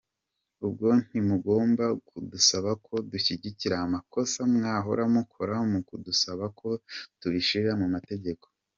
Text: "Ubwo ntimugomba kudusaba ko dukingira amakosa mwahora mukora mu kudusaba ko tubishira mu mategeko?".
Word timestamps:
"Ubwo 0.65 0.87
ntimugomba 1.05 1.85
kudusaba 2.07 2.71
ko 2.85 2.93
dukingira 3.09 3.75
amakosa 3.85 4.39
mwahora 4.53 5.03
mukora 5.15 5.55
mu 5.71 5.79
kudusaba 5.87 6.45
ko 6.59 6.69
tubishira 7.19 7.71
mu 7.81 7.87
mategeko?". 7.95 8.45